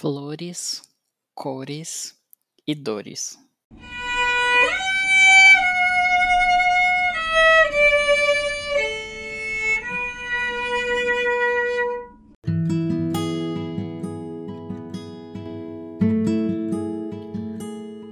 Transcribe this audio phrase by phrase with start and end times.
[0.00, 0.80] Flores,
[1.34, 2.14] cores
[2.64, 3.36] e dores.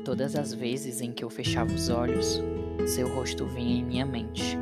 [0.04, 2.42] Todas as vezes em que eu fechava os olhos,
[2.84, 4.58] seu rosto vinha em minha mente.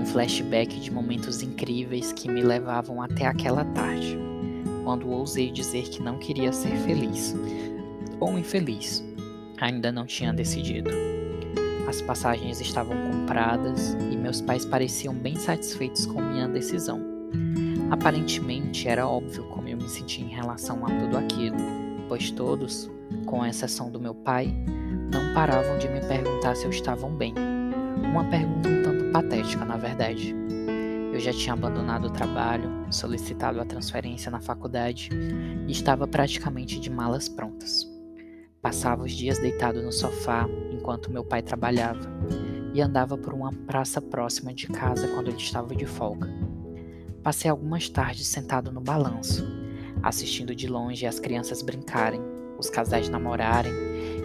[0.00, 4.30] Um flashback de momentos incríveis que me levavam até aquela tarde
[4.90, 7.32] quando ousei dizer que não queria ser feliz
[8.18, 9.04] ou infeliz.
[9.60, 10.90] Ainda não tinha decidido.
[11.88, 17.00] As passagens estavam compradas e meus pais pareciam bem satisfeitos com minha decisão.
[17.88, 21.56] Aparentemente era óbvio como eu me sentia em relação a tudo aquilo,
[22.08, 22.90] pois todos,
[23.26, 24.52] com exceção do meu pai,
[25.12, 27.32] não paravam de me perguntar se eu estavam bem.
[28.02, 30.34] Uma pergunta um tanto patética, na verdade.
[31.20, 35.10] Eu já tinha abandonado o trabalho, solicitado a transferência na faculdade
[35.68, 37.86] e estava praticamente de malas prontas.
[38.62, 42.10] Passava os dias deitado no sofá enquanto meu pai trabalhava
[42.72, 46.26] e andava por uma praça próxima de casa quando ele estava de folga.
[47.22, 49.46] Passei algumas tardes sentado no balanço,
[50.02, 52.22] assistindo de longe as crianças brincarem,
[52.58, 53.74] os casais namorarem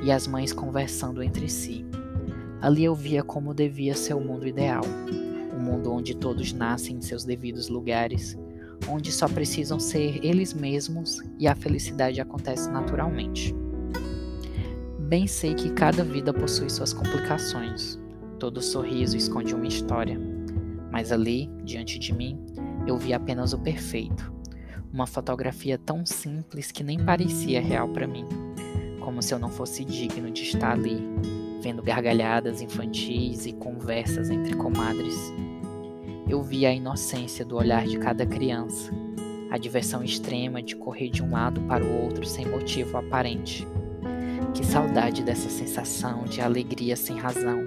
[0.01, 1.85] e as mães conversando entre si.
[2.61, 4.83] Ali eu via como devia ser o mundo ideal,
[5.55, 8.37] um mundo onde todos nascem em seus devidos lugares,
[8.89, 13.55] onde só precisam ser eles mesmos e a felicidade acontece naturalmente.
[14.99, 17.99] Bem sei que cada vida possui suas complicações,
[18.39, 20.19] todo sorriso esconde uma história,
[20.91, 22.39] mas ali, diante de mim,
[22.87, 24.33] eu vi apenas o perfeito,
[24.91, 28.25] uma fotografia tão simples que nem parecia real para mim,
[28.99, 30.97] como se eu não fosse digno de estar ali,
[31.61, 35.33] vendo gargalhadas infantis e conversas entre comadres.
[36.27, 38.91] Eu vi a inocência do olhar de cada criança,
[39.51, 43.67] a diversão extrema de correr de um lado para o outro sem motivo aparente.
[44.51, 47.63] Que saudade dessa sensação de alegria sem razão,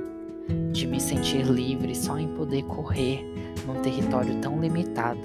[0.72, 3.24] de me sentir livre só em poder correr
[3.64, 5.20] num território tão limitado.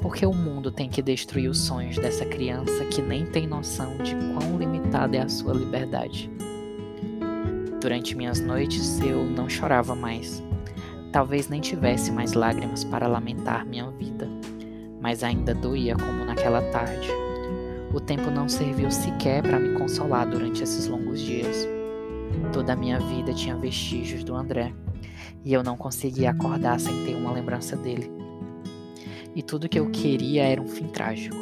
[0.00, 4.14] Porque o mundo tem que destruir os sonhos dessa criança que nem tem noção de
[4.32, 6.30] quão limitada é a sua liberdade.
[7.82, 10.42] Durante minhas noites eu não chorava mais.
[11.12, 14.28] Talvez nem tivesse mais lágrimas para lamentar minha vida,
[15.00, 17.08] mas ainda doía como naquela tarde.
[17.92, 21.68] O tempo não serviu sequer para me consolar durante esses longos dias.
[22.52, 24.72] Toda a minha vida tinha vestígios do André,
[25.44, 28.10] e eu não conseguia acordar sem ter uma lembrança dele.
[29.34, 31.36] E tudo que eu queria era um fim trágico,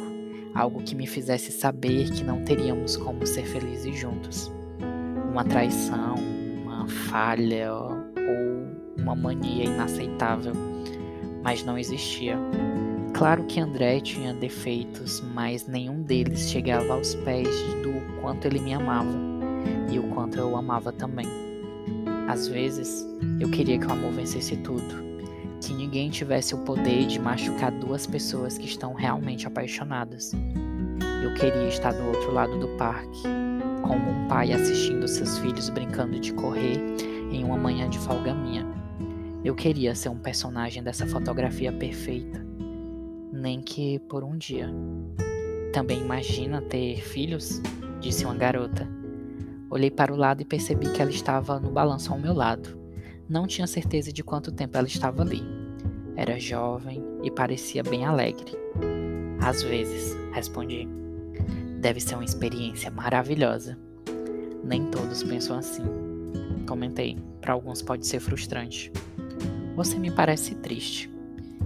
[0.55, 4.51] algo que me fizesse saber que não teríamos como ser felizes juntos
[5.29, 6.15] uma traição,
[6.63, 7.71] uma falha
[9.01, 10.53] uma mania inaceitável,
[11.43, 12.37] mas não existia.
[13.13, 17.49] Claro que André tinha defeitos, mas nenhum deles chegava aos pés
[17.83, 19.09] do quanto ele me amava
[19.91, 21.27] e o quanto eu o amava também.
[22.27, 23.05] Às vezes,
[23.39, 25.03] eu queria que o amor vencesse tudo,
[25.59, 30.31] que ninguém tivesse o poder de machucar duas pessoas que estão realmente apaixonadas.
[31.23, 33.23] Eu queria estar do outro lado do parque,
[33.81, 36.79] como um pai assistindo seus filhos brincando de correr
[37.31, 38.78] em uma manhã de folga minha.
[39.43, 42.45] Eu queria ser um personagem dessa fotografia perfeita,
[43.31, 44.69] nem que por um dia.
[45.71, 47.61] Também imagina ter filhos?
[48.01, 48.87] disse uma garota.
[49.69, 52.77] Olhei para o lado e percebi que ela estava no balanço ao meu lado.
[53.29, 55.41] Não tinha certeza de quanto tempo ela estava ali.
[56.17, 58.51] Era jovem e parecia bem alegre.
[59.39, 60.87] Às vezes, respondi.
[61.79, 63.77] Deve ser uma experiência maravilhosa.
[64.63, 65.83] Nem todos pensam assim.
[66.67, 67.17] Comentei.
[67.39, 68.91] Para alguns pode ser frustrante.
[69.79, 71.09] Você me parece triste.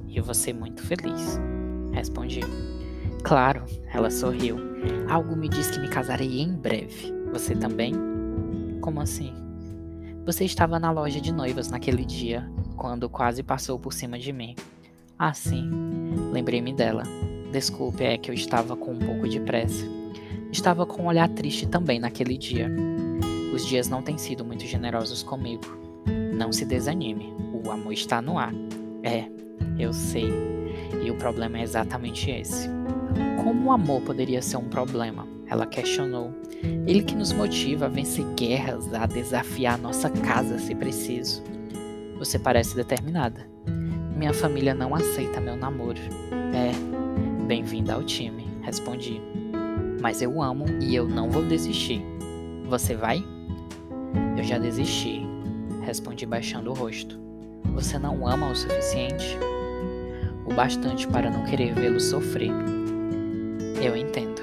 [0.08, 1.40] E você muito feliz.
[1.92, 2.42] Respondi.
[3.24, 4.56] Claro, ela sorriu.
[5.10, 7.12] Algo me diz que me casarei em breve.
[7.32, 7.92] Você também?
[8.82, 9.34] Como assim?
[10.28, 12.48] Você estava na loja de noivas naquele dia,
[12.78, 14.56] quando quase passou por cima de mim.
[15.18, 15.68] Ah, sim.
[16.32, 17.02] Lembrei-me dela.
[17.52, 19.88] Desculpe, é que eu estava com um pouco de pressa.
[20.52, 22.70] Estava com um olhar triste também naquele dia.
[23.56, 25.66] Os dias não têm sido muito generosos comigo.
[26.38, 27.34] Não se desanime,
[27.64, 28.54] o amor está no ar.
[29.04, 29.26] É,
[29.78, 30.30] eu sei.
[31.04, 32.70] E o problema é exatamente esse.
[33.44, 35.28] Como o amor poderia ser um problema?
[35.48, 36.34] Ela questionou.
[36.88, 41.44] Ele que nos motiva a vencer guerras, a desafiar nossa casa se preciso.
[42.18, 43.48] Você parece determinada.
[44.16, 46.00] Minha família não aceita meu namoro.
[46.54, 49.22] É, bem-vinda ao time, respondi
[50.04, 52.04] mas eu amo e eu não vou desistir.
[52.66, 53.24] Você vai?
[54.38, 55.22] Eu já desisti,
[55.82, 57.23] respondi baixando o rosto.
[57.74, 59.38] Você não ama o suficiente?
[60.46, 62.52] O bastante para não querer vê-lo sofrer.
[63.82, 64.42] Eu entendo.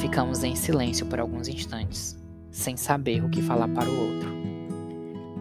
[0.00, 2.16] Ficamos em silêncio por alguns instantes,
[2.50, 4.36] sem saber o que falar para o outro.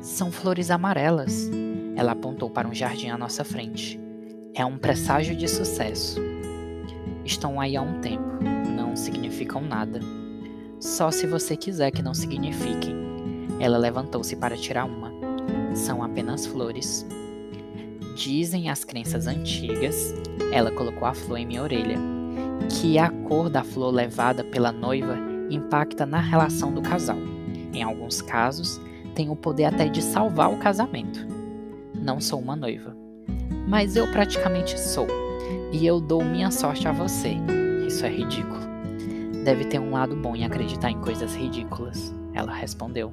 [0.02, 1.50] São flores amarelas.
[1.96, 4.00] Ela apontou para um jardim à nossa frente.
[4.54, 6.22] É um presságio de sucesso.
[7.26, 8.40] Estão aí há um tempo,
[8.76, 10.00] não significam nada.
[10.80, 12.96] Só se você quiser que não signifiquem.
[13.60, 15.15] Ela levantou-se para tirar uma.
[15.76, 17.06] São apenas flores.
[18.16, 20.14] Dizem as crenças antigas,
[20.52, 21.98] ela colocou a flor em minha orelha,
[22.70, 25.18] que a cor da flor levada pela noiva
[25.50, 27.18] impacta na relação do casal.
[27.74, 28.80] Em alguns casos,
[29.14, 31.28] tem o poder até de salvar o casamento.
[31.94, 32.96] Não sou uma noiva,
[33.68, 35.08] mas eu praticamente sou,
[35.74, 37.36] e eu dou minha sorte a você.
[37.86, 38.62] Isso é ridículo.
[39.44, 43.12] Deve ter um lado bom em acreditar em coisas ridículas, ela respondeu.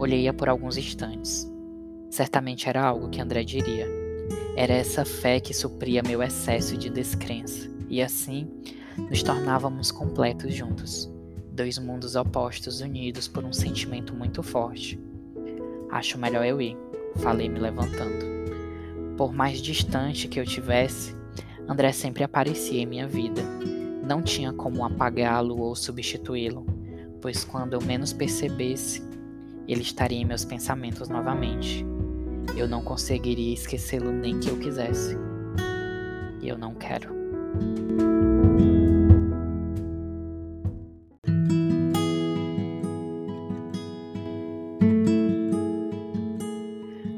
[0.00, 1.46] Olhei-a por alguns instantes.
[2.08, 3.86] Certamente era algo que André diria.
[4.56, 8.48] Era essa fé que supria meu excesso de descrença, e assim
[8.96, 11.12] nos tornávamos completos juntos,
[11.52, 14.98] dois mundos opostos unidos por um sentimento muito forte.
[15.90, 16.78] Acho melhor eu ir,
[17.16, 18.24] falei me levantando.
[19.18, 21.14] Por mais distante que eu tivesse,
[21.68, 23.42] André sempre aparecia em minha vida.
[24.02, 26.64] Não tinha como apagá-lo ou substituí-lo,
[27.20, 29.09] pois quando eu menos percebesse,
[29.72, 31.86] ele estaria em meus pensamentos novamente.
[32.56, 35.16] Eu não conseguiria esquecê-lo nem que eu quisesse.
[36.42, 37.20] E eu não quero.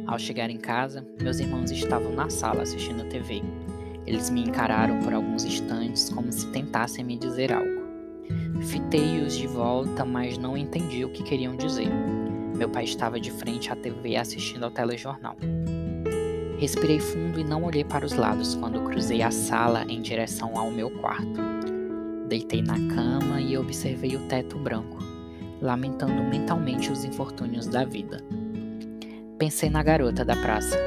[0.07, 3.43] Ao chegar em casa, meus irmãos estavam na sala assistindo TV.
[4.07, 7.81] Eles me encararam por alguns instantes como se tentassem me dizer algo.
[8.61, 11.89] Fitei-os de volta, mas não entendi o que queriam dizer.
[12.63, 15.37] Meu pai estava de frente à TV assistindo ao telejornal.
[16.61, 20.71] Respirei fundo e não olhei para os lados quando cruzei a sala em direção ao
[20.71, 21.41] meu quarto.
[22.29, 24.97] Deitei na cama e observei o teto branco,
[25.61, 28.25] lamentando mentalmente os infortúnios da vida.
[29.39, 30.79] Pensei na garota da praça,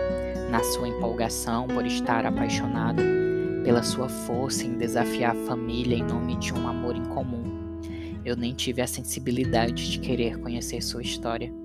[0.50, 3.04] na sua empolgação por estar apaixonada,
[3.66, 7.44] pela sua força em desafiar a família em nome de um amor incomum.
[8.24, 11.65] Eu nem tive a sensibilidade de querer conhecer sua história.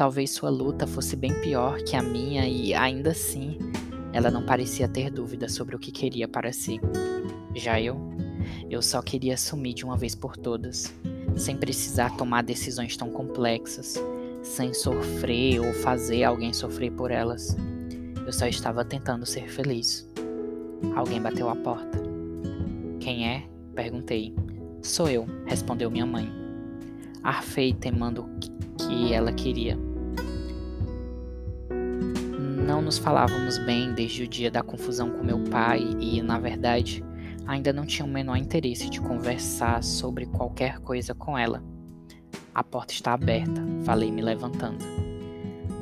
[0.00, 3.58] Talvez sua luta fosse bem pior que a minha e, ainda assim,
[4.14, 6.80] ela não parecia ter dúvida sobre o que queria para si.
[7.54, 8.00] Já eu,
[8.70, 10.90] eu só queria sumir de uma vez por todas,
[11.36, 14.02] sem precisar tomar decisões tão complexas,
[14.42, 17.54] sem sofrer ou fazer alguém sofrer por elas.
[18.24, 20.08] Eu só estava tentando ser feliz.
[20.96, 22.00] Alguém bateu a porta.
[23.00, 23.46] Quem é?
[23.74, 24.34] perguntei.
[24.80, 26.26] Sou eu, respondeu minha mãe.
[27.22, 28.26] Arfei temando
[28.78, 29.89] que ela queria.
[32.70, 37.04] Não nos falávamos bem desde o dia da confusão com meu pai e, na verdade,
[37.44, 41.64] ainda não tinha o menor interesse de conversar sobre qualquer coisa com ela.
[42.54, 44.84] A porta está aberta, falei me levantando.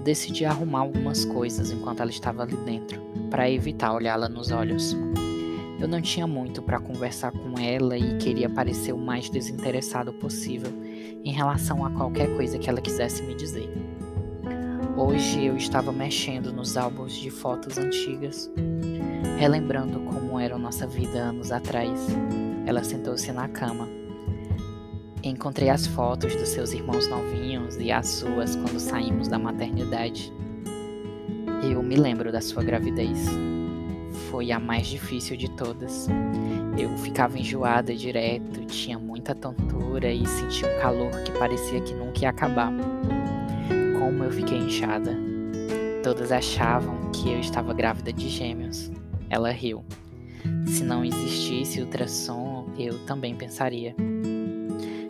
[0.02, 4.96] Decidi arrumar algumas coisas enquanto ela estava ali dentro, para evitar olhá-la nos olhos.
[5.78, 10.72] Eu não tinha muito para conversar com ela e queria parecer o mais desinteressado possível
[11.22, 13.70] em relação a qualquer coisa que ela quisesse me dizer.
[15.00, 18.50] Hoje eu estava mexendo nos álbuns de fotos antigas,
[19.38, 22.00] relembrando como era nossa vida anos atrás.
[22.66, 23.88] Ela sentou-se na cama.
[25.22, 30.32] Encontrei as fotos dos seus irmãos novinhos e as suas quando saímos da maternidade.
[31.62, 33.24] Eu me lembro da sua gravidez.
[34.32, 36.08] Foi a mais difícil de todas.
[36.76, 42.22] Eu ficava enjoada direto, tinha muita tontura e sentia um calor que parecia que nunca
[42.22, 42.72] ia acabar
[44.28, 45.16] eu fiquei inchada.
[46.02, 48.90] Todas achavam que eu estava grávida de gêmeos.
[49.30, 49.82] Ela riu.
[50.66, 53.94] Se não existisse ultrassom, eu também pensaria.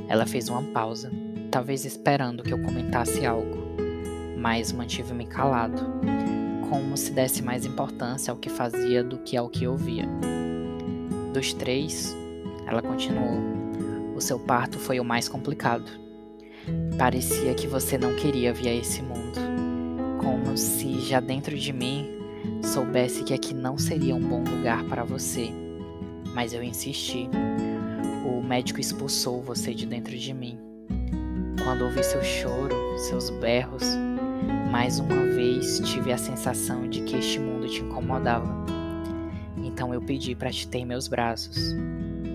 [0.07, 1.11] Ela fez uma pausa,
[1.51, 3.59] talvez esperando que eu comentasse algo,
[4.39, 5.83] mas mantive-me calado,
[6.71, 10.09] como se desse mais importância ao que fazia do que ao que ouvia.
[11.35, 12.17] Dos três,
[12.67, 13.41] ela continuou,
[14.17, 16.08] o seu parto foi o mais complicado.
[16.99, 19.39] Parecia que você não queria vir a esse mundo,
[20.21, 22.19] como se já dentro de mim
[22.63, 25.49] soubesse que aqui não seria um bom lugar para você.
[26.35, 27.29] Mas eu insisti.
[28.27, 30.59] O médico expulsou você de dentro de mim.
[31.63, 33.85] Quando ouvi seu choro, seus berros,
[34.71, 38.67] mais uma vez tive a sensação de que este mundo te incomodava.
[39.57, 41.75] Então eu pedi para te ter meus braços.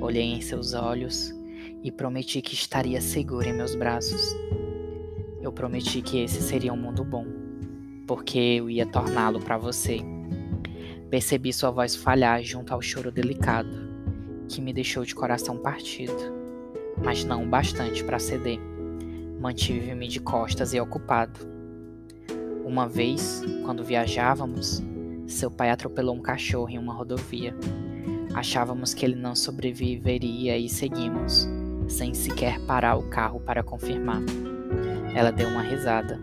[0.01, 1.33] Olhei em seus olhos
[1.83, 4.35] e prometi que estaria seguro em meus braços.
[5.41, 7.27] Eu prometi que esse seria um mundo bom,
[8.07, 9.99] porque eu ia torná-lo para você.
[11.09, 13.69] Percebi sua voz falhar junto ao choro delicado,
[14.47, 16.33] que me deixou de coração partido,
[17.03, 18.59] mas não o bastante para ceder.
[19.39, 21.51] Mantive-me de costas e ocupado.
[22.63, 24.81] Uma vez, quando viajávamos,
[25.27, 27.53] seu pai atropelou um cachorro em uma rodovia.
[28.33, 31.47] Achávamos que ele não sobreviveria e seguimos,
[31.87, 34.21] sem sequer parar o carro para confirmar.
[35.15, 36.19] Ela deu uma risada.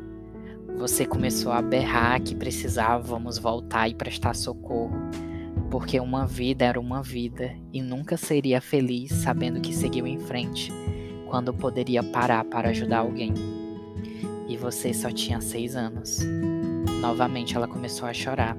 [0.78, 4.96] Você começou a berrar que precisávamos voltar e prestar socorro,
[5.70, 10.72] porque uma vida era uma vida e nunca seria feliz sabendo que seguiu em frente,
[11.28, 13.34] quando poderia parar para ajudar alguém.
[14.48, 16.20] E você só tinha seis anos.
[17.00, 18.56] Novamente ela começou a chorar.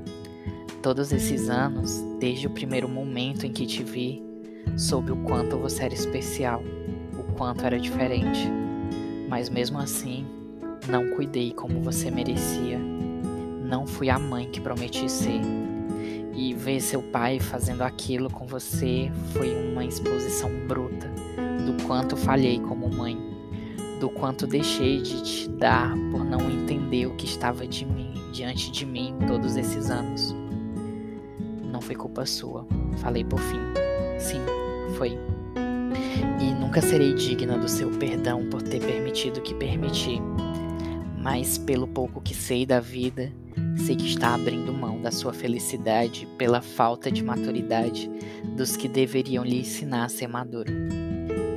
[0.82, 4.24] Todos esses anos, desde o primeiro momento em que te vi,
[4.78, 6.64] soube o quanto você era especial,
[7.42, 8.48] quanto era diferente.
[9.28, 10.28] Mas mesmo assim,
[10.88, 12.78] não cuidei como você merecia.
[12.78, 15.42] Não fui a mãe que prometi ser.
[16.36, 21.10] E ver seu pai fazendo aquilo com você foi uma exposição bruta
[21.66, 23.18] do quanto falhei como mãe,
[24.00, 28.72] do quanto deixei de te dar por não entender o que estava de mim, diante
[28.72, 30.36] de mim todos esses anos.
[31.64, 32.68] Não foi culpa sua,
[32.98, 33.60] falei por fim.
[34.20, 34.42] Sim,
[34.96, 35.31] foi.
[36.72, 40.22] Nunca serei digna do seu perdão por ter permitido o que permiti.
[41.18, 43.30] Mas pelo pouco que sei da vida,
[43.76, 48.10] sei que está abrindo mão da sua felicidade pela falta de maturidade
[48.56, 50.72] dos que deveriam lhe ensinar a ser maduro.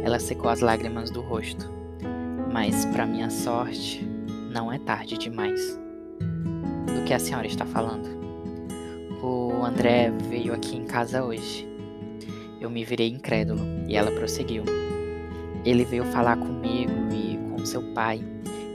[0.02, 1.70] Ela secou as lágrimas do rosto.
[2.52, 4.04] Mas, para minha sorte,
[4.50, 5.78] não é tarde demais.
[6.92, 8.08] Do que a senhora está falando?
[9.22, 11.68] O André veio aqui em casa hoje.
[12.60, 14.64] Eu me virei incrédulo e ela prosseguiu.
[15.64, 18.22] Ele veio falar comigo e com seu pai.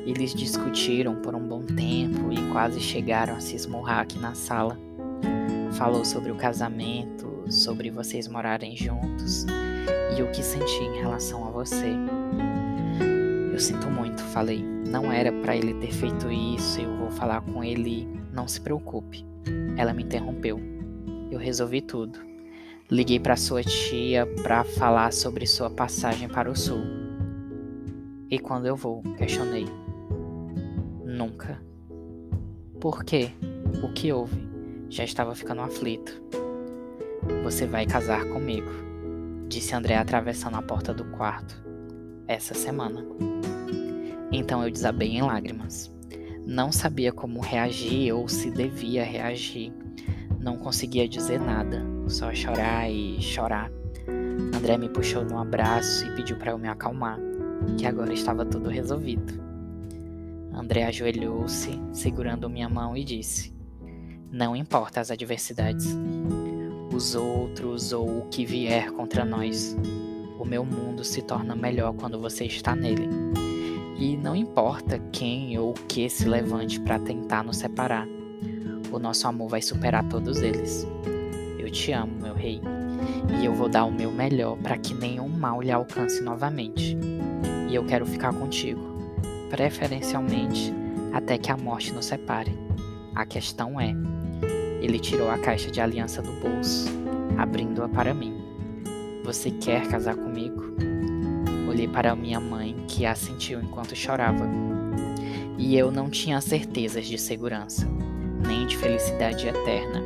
[0.06, 4.78] Eles discutiram por um bom tempo e quase chegaram a se esmurrar aqui na sala.
[5.74, 9.46] Falou sobre o casamento, sobre vocês morarem juntos
[10.18, 11.94] e o que senti em relação a você.
[13.52, 14.64] Eu sinto muito, falei.
[14.88, 18.08] Não era para ele ter feito isso, eu vou falar com ele.
[18.34, 19.26] Não se preocupe.
[19.78, 20.60] Ela me interrompeu.
[21.30, 22.29] Eu resolvi tudo.
[22.92, 26.82] Liguei para sua tia para falar sobre sua passagem para o sul.
[28.30, 29.02] E quando eu vou?
[29.18, 29.66] Questionei.
[31.06, 31.62] Nunca.
[32.80, 33.32] Por quê?
[33.84, 34.48] O que houve?
[34.90, 36.22] Já estava ficando aflito.
[37.44, 38.90] Você vai casar comigo
[39.50, 41.60] disse André atravessando a porta do quarto.
[42.28, 43.04] Essa semana.
[44.32, 45.92] Então eu desabei em lágrimas.
[46.46, 49.74] Não sabia como reagir ou se devia reagir.
[50.40, 53.72] Não conseguia dizer nada, só chorar e chorar.
[54.56, 57.20] André me puxou no abraço e pediu para eu me acalmar,
[57.78, 59.34] que agora estava tudo resolvido.
[60.54, 63.54] André ajoelhou-se, segurando minha mão e disse:
[64.32, 65.88] Não importa as adversidades,
[66.94, 69.78] os outros ou o que vier contra nós.
[70.38, 73.08] O meu mundo se torna melhor quando você está nele.
[73.98, 78.08] E não importa quem ou o que se levante para tentar nos separar,
[78.92, 80.88] o nosso amor vai superar todos eles.
[81.70, 82.60] Eu te amo, meu rei,
[83.40, 86.98] e eu vou dar o meu melhor para que nenhum mal lhe alcance novamente.
[87.70, 88.82] E eu quero ficar contigo,
[89.52, 90.74] preferencialmente
[91.14, 92.58] até que a morte nos separe.
[93.14, 93.94] A questão é:
[94.82, 96.90] ele tirou a caixa de aliança do bolso,
[97.38, 98.34] abrindo-a para mim.
[99.24, 100.74] Você quer casar comigo?
[101.70, 104.50] Olhei para minha mãe, que assentiu enquanto chorava.
[105.56, 107.88] E eu não tinha certezas de segurança,
[108.48, 110.02] nem de felicidade eterna.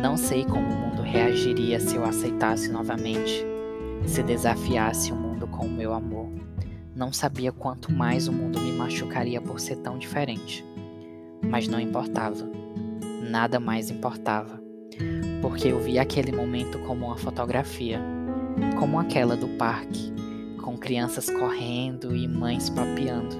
[0.00, 0.83] Não sei como
[1.14, 3.46] reagiria se eu aceitasse novamente,
[4.04, 6.28] se desafiasse o mundo com o meu amor.
[6.92, 10.64] Não sabia quanto mais o mundo me machucaria por ser tão diferente.
[11.40, 12.50] Mas não importava
[13.30, 14.60] nada mais importava,
[15.40, 18.00] porque eu vi aquele momento como uma fotografia,
[18.78, 20.12] como aquela do parque,
[20.62, 23.36] com crianças correndo e mães papeando.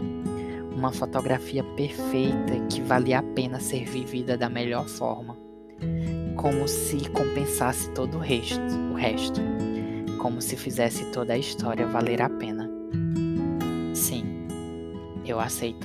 [0.77, 5.37] Uma fotografia perfeita que valia a pena ser vivida da melhor forma,
[6.37, 8.61] como se compensasse todo o resto,
[8.93, 9.41] o resto,
[10.19, 12.71] como se fizesse toda a história valer a pena.
[13.95, 14.25] Sim,
[15.25, 15.84] eu aceito.